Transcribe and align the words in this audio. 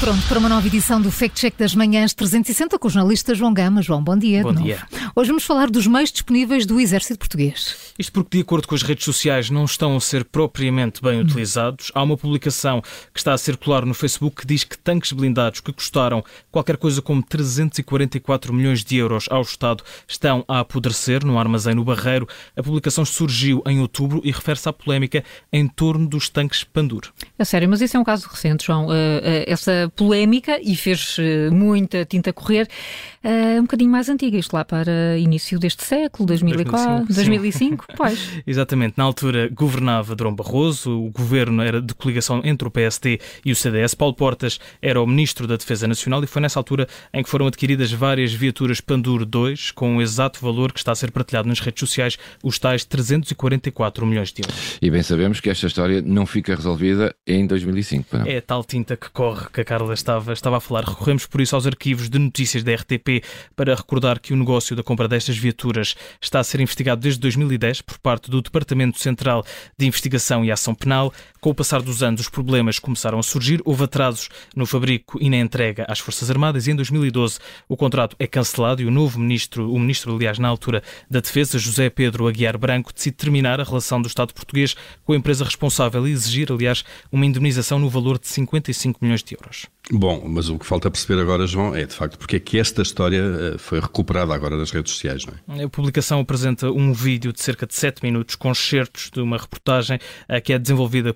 pronto 0.00 0.26
para 0.28 0.38
uma 0.38 0.48
nova 0.48 0.66
edição 0.66 1.00
do 1.00 1.10
Fact 1.10 1.38
Check 1.40 1.56
das 1.58 1.74
Manhãs 1.74 2.14
360 2.14 2.78
com 2.78 2.88
o 2.88 2.90
jornalista 2.90 3.34
João 3.34 3.52
Gama. 3.52 3.82
João, 3.82 4.02
bom 4.02 4.16
dia. 4.16 4.42
Bom 4.42 4.54
dia. 4.54 4.78
Hoje 5.14 5.28
vamos 5.28 5.44
falar 5.44 5.70
dos 5.70 5.86
meios 5.86 6.10
disponíveis 6.10 6.66
do 6.66 6.80
Exército 6.80 7.18
Português. 7.18 7.92
Isto 7.98 8.12
porque, 8.12 8.38
de 8.38 8.42
acordo 8.42 8.66
com 8.66 8.74
as 8.74 8.82
redes 8.82 9.04
sociais, 9.04 9.50
não 9.50 9.64
estão 9.64 9.96
a 9.96 10.00
ser 10.00 10.24
propriamente 10.24 11.02
bem 11.02 11.20
utilizados. 11.20 11.92
Há 11.94 12.02
uma 12.02 12.16
publicação 12.16 12.82
que 13.12 13.18
está 13.18 13.32
a 13.32 13.38
circular 13.38 13.84
no 13.84 13.94
Facebook 13.94 14.42
que 14.42 14.46
diz 14.46 14.64
que 14.64 14.76
tanques 14.76 15.12
blindados 15.12 15.60
que 15.60 15.72
custaram 15.72 16.24
qualquer 16.50 16.76
coisa 16.76 17.00
como 17.00 17.22
344 17.22 18.52
milhões 18.52 18.84
de 18.84 18.96
euros 18.96 19.26
ao 19.30 19.42
Estado 19.42 19.84
estão 20.08 20.44
a 20.48 20.60
apodrecer 20.60 21.24
no 21.24 21.38
armazém 21.38 21.74
no 21.74 21.84
Barreiro. 21.84 22.28
A 22.56 22.62
publicação 22.62 23.04
surgiu 23.04 23.62
em 23.66 23.80
outubro 23.80 24.20
e 24.24 24.30
refere-se 24.30 24.68
à 24.68 24.72
polémica 24.72 25.22
em 25.52 25.68
torno 25.68 26.08
dos 26.08 26.28
tanques 26.28 26.64
Pandur. 26.64 27.12
É 27.38 27.44
sério, 27.44 27.68
mas 27.68 27.80
isso 27.80 27.96
é 27.96 28.00
um 28.00 28.04
caso 28.04 28.28
recente, 28.28 28.66
João. 28.66 28.86
Uh, 28.86 28.90
uh, 28.90 29.44
essa 29.46 29.83
polémica, 29.88 30.58
e 30.62 30.76
fez 30.76 31.18
uh, 31.18 31.52
muita 31.52 32.04
tinta 32.04 32.32
correr, 32.32 32.68
um 33.58 33.62
bocadinho 33.62 33.90
mais 33.90 34.08
antiga, 34.08 34.36
isto 34.36 34.52
lá 34.54 34.64
para 34.64 35.16
início 35.18 35.58
deste 35.58 35.84
século, 35.84 36.26
2004, 36.26 37.06
2005. 37.06 37.14
2005 37.14 37.86
pois. 37.96 38.42
Exatamente. 38.46 38.94
Na 38.96 39.04
altura 39.04 39.48
governava 39.48 40.14
Dom 40.14 40.34
Barroso, 40.34 40.90
o 40.90 41.10
governo 41.10 41.62
era 41.62 41.80
de 41.80 41.94
coligação 41.94 42.40
entre 42.44 42.66
o 42.68 42.70
PSD 42.70 43.20
e 43.44 43.52
o 43.52 43.56
CDS. 43.56 43.94
Paulo 43.94 44.14
Portas 44.14 44.58
era 44.80 45.00
o 45.00 45.06
ministro 45.06 45.46
da 45.46 45.56
Defesa 45.56 45.86
Nacional 45.86 46.22
e 46.22 46.26
foi 46.26 46.42
nessa 46.42 46.58
altura 46.58 46.86
em 47.12 47.22
que 47.22 47.28
foram 47.28 47.46
adquiridas 47.46 47.92
várias 47.92 48.32
viaturas 48.32 48.80
Pandur 48.80 49.24
2 49.24 49.70
com 49.70 49.96
o 49.96 50.02
exato 50.02 50.40
valor 50.40 50.72
que 50.72 50.78
está 50.78 50.92
a 50.92 50.94
ser 50.94 51.10
partilhado 51.10 51.48
nas 51.48 51.60
redes 51.60 51.80
sociais, 51.80 52.18
os 52.42 52.58
tais 52.58 52.84
344 52.84 54.06
milhões 54.06 54.32
de 54.32 54.42
euros. 54.42 54.78
E 54.80 54.90
bem 54.90 55.02
sabemos 55.02 55.40
que 55.40 55.50
esta 55.50 55.66
história 55.66 56.02
não 56.02 56.26
fica 56.26 56.54
resolvida 56.54 57.14
em 57.26 57.46
2005. 57.46 58.18
Não? 58.18 58.26
É 58.26 58.40
tal 58.40 58.64
tinta 58.64 58.96
que 58.96 59.10
corre 59.10 59.46
que 59.52 59.60
a 59.60 59.64
Carla 59.64 59.94
estava, 59.94 60.32
estava 60.32 60.56
a 60.58 60.60
falar. 60.60 60.84
Recorremos 60.84 61.26
por 61.26 61.40
isso 61.40 61.54
aos 61.54 61.66
arquivos 61.66 62.08
de 62.08 62.18
notícias 62.18 62.62
da 62.62 62.74
RTP 62.74 63.13
para 63.54 63.74
recordar 63.74 64.20
que 64.20 64.32
o 64.32 64.36
negócio 64.36 64.74
da 64.74 64.82
compra 64.82 65.08
destas 65.08 65.36
viaturas 65.36 65.94
está 66.20 66.40
a 66.40 66.44
ser 66.44 66.60
investigado 66.60 67.00
desde 67.00 67.20
2010 67.20 67.82
por 67.82 67.98
parte 67.98 68.30
do 68.30 68.40
Departamento 68.40 68.98
Central 68.98 69.44
de 69.76 69.86
Investigação 69.86 70.44
e 70.44 70.50
Ação 70.50 70.74
Penal. 70.74 71.12
Com 71.40 71.50
o 71.50 71.54
passar 71.54 71.82
dos 71.82 72.02
anos, 72.02 72.22
os 72.22 72.28
problemas 72.28 72.78
começaram 72.78 73.18
a 73.18 73.22
surgir. 73.22 73.60
Houve 73.64 73.84
atrasos 73.84 74.28
no 74.56 74.66
fabrico 74.66 75.18
e 75.20 75.28
na 75.28 75.36
entrega 75.36 75.84
às 75.88 75.98
Forças 75.98 76.30
Armadas 76.30 76.66
e 76.66 76.70
em 76.70 76.76
2012 76.76 77.38
o 77.68 77.76
contrato 77.76 78.16
é 78.18 78.26
cancelado 78.26 78.82
e 78.82 78.86
o 78.86 78.90
novo 78.90 79.18
ministro, 79.18 79.72
o 79.72 79.78
ministro, 79.78 80.14
aliás, 80.14 80.38
na 80.38 80.48
altura 80.48 80.82
da 81.10 81.20
Defesa, 81.20 81.58
José 81.58 81.90
Pedro 81.90 82.26
Aguiar 82.26 82.56
Branco, 82.58 82.92
decide 82.92 83.16
terminar 83.16 83.60
a 83.60 83.64
relação 83.64 84.00
do 84.00 84.08
Estado 84.08 84.32
português 84.32 84.74
com 85.04 85.12
a 85.12 85.16
empresa 85.16 85.44
responsável 85.44 86.06
e 86.06 86.12
exigir, 86.12 86.50
aliás, 86.50 86.84
uma 87.10 87.26
indemnização 87.26 87.78
no 87.78 87.88
valor 87.88 88.18
de 88.18 88.28
55 88.28 88.98
milhões 89.02 89.22
de 89.22 89.34
euros. 89.34 89.66
Bom, 89.92 90.24
mas 90.26 90.48
o 90.48 90.58
que 90.58 90.64
falta 90.64 90.90
perceber 90.90 91.20
agora, 91.20 91.46
João, 91.46 91.74
é 91.74 91.84
de 91.84 91.92
facto 91.92 92.16
porque 92.16 92.36
é 92.36 92.40
que 92.40 92.58
esta 92.58 92.80
história 92.80 93.20
eh, 93.20 93.58
foi 93.58 93.80
recuperada 93.80 94.34
agora 94.34 94.56
nas 94.56 94.70
redes 94.70 94.92
sociais, 94.92 95.26
não 95.26 95.56
é? 95.56 95.64
A 95.64 95.68
publicação 95.68 96.20
apresenta 96.20 96.70
um 96.70 96.94
vídeo 96.94 97.34
de 97.34 97.42
cerca 97.42 97.66
de 97.66 97.74
7 97.74 98.02
minutos 98.02 98.34
com 98.34 98.50
excertos 98.50 99.10
de 99.10 99.20
uma 99.20 99.36
reportagem 99.36 99.98
eh, 100.26 100.40
que 100.40 100.54
é 100.54 100.58
desenvolvida 100.58 101.14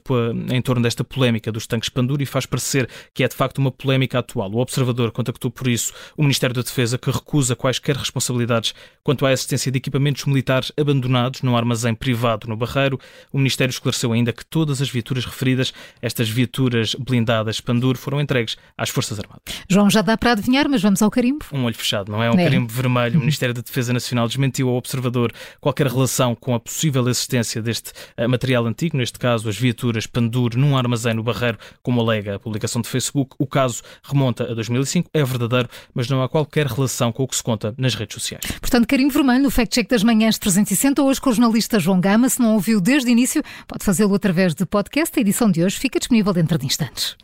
em 0.53 0.61
torno 0.61 0.83
desta 0.83 1.03
polémica 1.03 1.51
dos 1.51 1.67
tanques 1.67 1.89
Pandura 1.89 2.23
e 2.23 2.27
faz 2.27 2.45
parecer 2.45 2.87
que 3.15 3.25
é 3.25 3.29
de 3.29 3.35
facto 3.35 3.57
uma 3.57 3.73
polémica 3.73 4.19
atual. 4.19 4.53
O 4.53 4.59
Observador 4.59 5.13
contactou 5.13 5.51
por 5.51 5.67
isso 5.67 5.95
o 6.15 6.23
Ministério 6.23 6.55
da 6.55 6.61
Defesa 6.61 6.99
que 6.99 7.11
recusa 7.11 7.57
quaisquer 7.57 7.97
responsabilidades 7.97 8.75
quanto 9.03 9.25
à 9.25 9.33
existência 9.33 9.73
de 9.73 9.79
equipamentos 9.79 10.27
militares 10.27 10.73
abandonados 10.79 11.41
num 11.41 11.57
armazém 11.57 11.95
privado 11.95 12.47
no 12.47 12.57
Barreiro. 12.57 13.01
O 13.33 13.39
Ministério 13.39 13.71
esclareceu 13.71 14.13
ainda 14.13 14.31
que 14.31 14.45
todas 14.45 14.83
as 14.83 14.91
viaturas 14.91 15.25
referidas, 15.25 15.73
estas 16.03 16.29
viaturas 16.29 16.95
blindadas 16.95 17.63
Pandur, 17.63 17.97
foram 17.97 18.21
entregues 18.21 18.58
às 18.77 18.91
Forças 18.91 19.19
Armadas. 19.19 19.43
João, 19.69 19.91
já 19.91 20.03
dá 20.03 20.17
para 20.17 20.33
adivinhar, 20.33 20.69
mas 20.69 20.81
vamos 20.81 21.03
ao 21.03 21.11
carimbo. 21.11 21.45
Um 21.53 21.65
olho 21.65 21.75
fechado, 21.75 22.11
não 22.11 22.23
é? 22.23 22.31
Um 22.31 22.39
é. 22.39 22.45
carimbo 22.45 22.73
vermelho. 22.73 23.17
O 23.17 23.21
Ministério 23.29 23.55
da 23.55 23.61
Defesa 23.61 23.93
Nacional 23.93 24.29
desmentiu 24.29 24.69
ao 24.69 24.77
observador 24.77 25.33
qualquer 25.61 25.87
relação 25.87 26.35
com 26.35 26.55
a 26.55 26.61
possível 26.61 27.09
existência 27.09 27.61
deste 27.61 27.91
uh, 28.17 28.29
material 28.29 28.67
antigo, 28.67 28.97
neste 28.97 29.19
caso 29.19 29.49
as 29.49 29.57
viaturas 29.57 30.07
Pandur 30.07 30.57
num 30.57 30.77
armazém 30.77 31.15
no 31.15 31.23
Barreiro, 31.23 31.59
como 31.83 32.01
alega 32.01 32.37
a 32.37 32.39
publicação 32.39 32.81
de 32.81 32.89
Facebook. 32.89 33.35
O 33.39 33.47
caso 33.47 33.83
remonta 34.03 34.45
a 34.51 34.55
2005, 34.55 35.11
é 35.13 35.25
verdadeiro, 35.25 35.69
mas 35.93 36.09
não 36.09 36.23
há 36.23 36.29
qualquer 36.29 36.67
relação 36.67 37.13
com 37.13 37.25
o 37.25 37.29
que 37.29 37.37
se 37.37 37.43
conta 37.43 37.75
nas 37.77 37.95
redes 37.95 38.15
sociais. 38.15 38.45
Portanto, 38.61 38.87
carimbo 38.87 39.13
vermelho 39.13 39.43
no 39.43 39.51
Fact 39.51 39.75
Check 39.75 39.89
das 39.89 40.03
Manhãs 40.03 40.39
360, 40.39 41.03
hoje 41.03 41.21
com 41.21 41.31
o 41.31 41.33
jornalista 41.33 41.79
João 41.79 42.01
Gama. 42.01 42.29
Se 42.29 42.41
não 42.41 42.55
ouviu 42.55 42.81
desde 42.81 43.11
o 43.11 43.13
início, 43.13 43.43
pode 43.67 43.85
fazê-lo 43.85 44.15
através 44.15 44.55
de 44.55 44.65
podcast. 44.65 45.19
A 45.19 45.21
edição 45.21 45.51
de 45.51 45.65
hoje 45.65 45.79
fica 45.79 45.99
disponível 45.99 46.33
dentro 46.33 46.59
de 46.59 46.67
instantes. 46.67 47.17